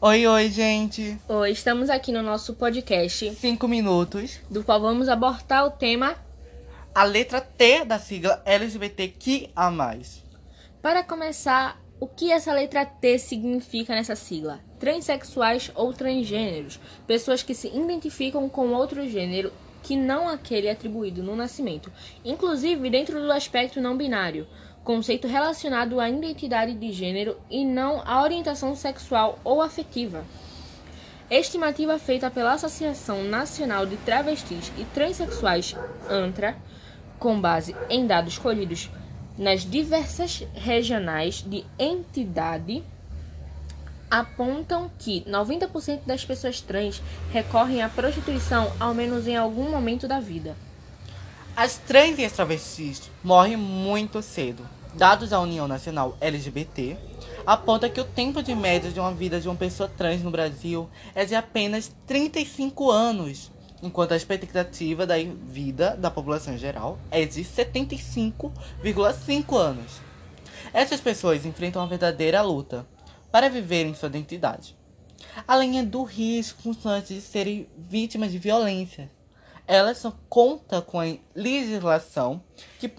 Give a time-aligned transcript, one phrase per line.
[0.00, 1.18] Oi, oi, gente.
[1.26, 4.38] Oi, estamos aqui no nosso podcast, Cinco minutos.
[4.50, 6.14] do qual vamos abordar o tema.
[6.94, 9.72] A letra T da sigla LGBTQIA+.
[10.82, 14.60] Para começar, o que essa letra T significa nessa sigla?
[14.78, 19.50] Transsexuais ou transgêneros, pessoas que se identificam com outro gênero
[19.82, 21.92] que não aquele atribuído no nascimento,
[22.24, 24.46] inclusive dentro do aspecto não binário,
[24.86, 30.24] conceito relacionado à identidade de gênero e não à orientação sexual ou afetiva.
[31.28, 35.74] Estimativa feita pela Associação Nacional de Travestis e Transsexuais,
[36.08, 36.56] ANTRA,
[37.18, 38.88] com base em dados colhidos
[39.36, 42.84] nas diversas regionais de entidade,
[44.08, 50.20] apontam que 90% das pessoas trans recorrem à prostituição ao menos em algum momento da
[50.20, 50.54] vida.
[51.56, 54.75] As trans e as travestis morrem muito cedo.
[54.96, 56.96] Dados da União Nacional LGBT
[57.44, 60.88] apontam que o tempo de média de uma vida de uma pessoa trans no Brasil
[61.14, 63.52] é de apenas 35 anos,
[63.82, 70.00] enquanto a expectativa da vida da população em geral é de 75,5 anos.
[70.72, 72.86] Essas pessoas enfrentam uma verdadeira luta
[73.30, 74.74] para viverem sua identidade,
[75.46, 79.10] além do risco constante de serem vítimas de violência.
[79.66, 82.42] Elas só contam com a legislação
[82.80, 82.90] que,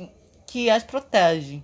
[0.46, 1.64] que as protege.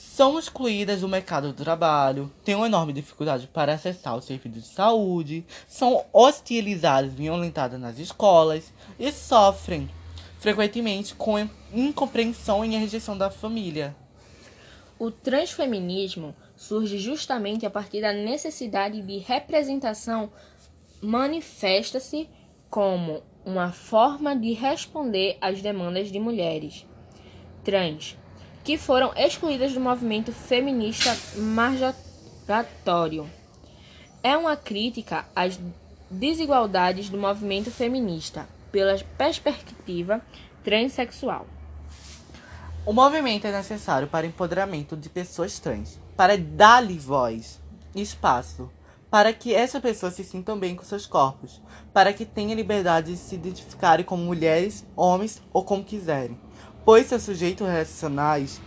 [0.00, 4.68] São excluídas do mercado do trabalho, têm uma enorme dificuldade para acessar os serviços de
[4.68, 9.90] saúde, são hostilizadas e violentadas nas escolas e sofrem
[10.38, 11.36] frequentemente com
[11.74, 13.96] incompreensão e rejeição da família.
[15.00, 20.30] O transfeminismo surge justamente a partir da necessidade de representação,
[21.02, 22.30] manifesta-se
[22.70, 26.86] como uma forma de responder às demandas de mulheres
[27.64, 28.16] trans
[28.68, 33.26] que foram excluídas do movimento feminista marjatório.
[34.22, 35.58] É uma crítica às
[36.10, 40.20] desigualdades do movimento feminista pela perspectiva
[40.62, 41.46] transexual.
[42.84, 47.58] O movimento é necessário para o empoderamento de pessoas trans, para dar-lhe voz
[47.94, 48.70] e espaço,
[49.10, 53.16] para que essas pessoas se sintam bem com seus corpos, para que tenham liberdade de
[53.16, 56.38] se identificarem como mulheres, homens ou como quiserem,
[56.88, 58.62] pois seus sujeitos racionais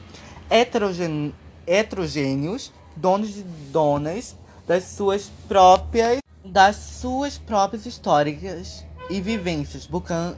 [0.48, 1.34] heterogên
[1.66, 4.36] heterogêneos, donos de donas
[4.68, 9.90] das suas próprias das suas próprias histórias e vivências,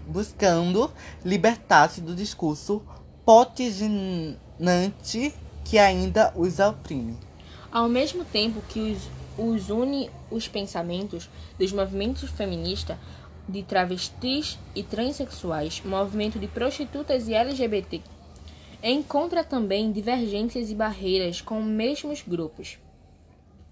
[0.07, 0.89] buscando
[1.25, 2.81] libertar-se do discurso
[3.25, 4.38] potiginante
[5.65, 7.17] que ainda os oprime.
[7.69, 11.29] Ao mesmo tempo que os, os une os pensamentos
[11.59, 12.95] dos movimentos feministas,
[13.47, 18.01] de travestis e transexuais, movimento de prostitutas e LGBT,
[18.81, 22.77] encontra também divergências e barreiras com os mesmos grupos.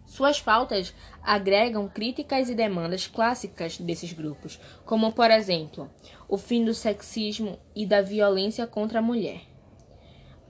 [0.06, 0.94] Suas pautas
[1.24, 5.90] agregam críticas e demandas clássicas desses grupos, como, por exemplo,
[6.28, 9.42] o fim do sexismo e da violência contra a mulher,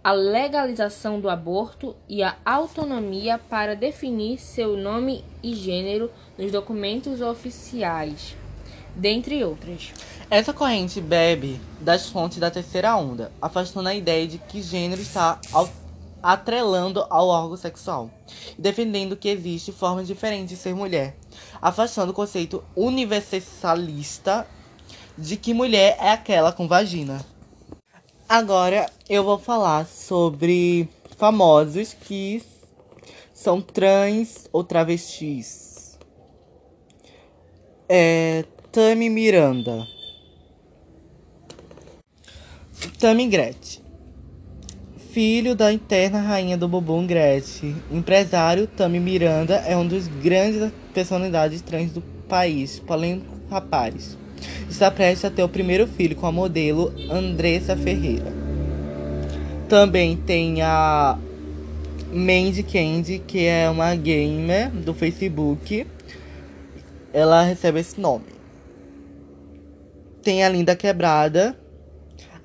[0.04, 7.22] a legalização do aborto e a autonomia para definir seu nome e gênero nos documentos
[7.22, 8.36] oficiais,
[8.96, 9.92] dentre outras.
[10.30, 15.40] Essa corrente bebe das fontes da terceira onda, afastando a ideia de que gênero está
[16.22, 18.10] atrelando ao órgão sexual,
[18.58, 21.16] defendendo que existe formas diferentes de ser mulher,
[21.62, 24.48] afastando o conceito universalista
[25.18, 27.26] de que mulher é aquela com vagina.
[28.30, 30.88] Agora eu vou falar sobre
[31.18, 32.42] famosos que
[33.34, 36.00] são trans ou travestis.
[37.90, 39.88] É, Tami Miranda.
[43.00, 43.82] Tami Gretchen
[45.12, 47.76] filho da eterna rainha do bumbum Gretchen.
[47.92, 54.18] Empresário, Tami Miranda é um dos grandes personalidades trans do país, polêmico rapaz.
[54.70, 58.32] Está prestes a ter o primeiro filho com a modelo Andressa Ferreira.
[59.68, 61.20] Também tem a
[62.10, 65.86] Mandy Candy, que é uma gamer do Facebook.
[67.12, 68.31] Ela recebe esse nome.
[70.22, 71.58] Tem a Linda Quebrada,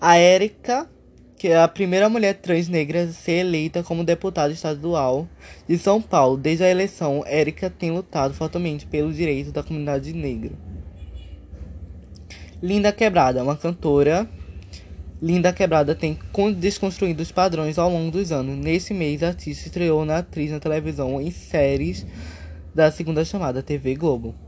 [0.00, 0.88] a Érica
[1.36, 5.28] que é a primeira mulher trans negra a ser eleita como deputada estadual
[5.68, 6.36] de São Paulo.
[6.36, 10.52] Desde a eleição, Érica tem lutado fortemente pelos direitos da comunidade negra.
[12.62, 14.28] Linda Quebrada, uma cantora.
[15.20, 16.18] Linda Quebrada tem
[16.56, 18.56] desconstruído os padrões ao longo dos anos.
[18.56, 22.06] Nesse mês, a artista estreou na atriz na televisão em séries
[22.74, 24.45] da segunda chamada TV Globo.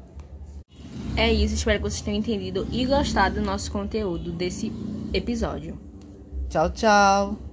[1.18, 4.72] É isso, espero que vocês tenham entendido e gostado do nosso conteúdo desse
[5.12, 5.76] episódio.
[6.48, 7.47] Tchau, tchau.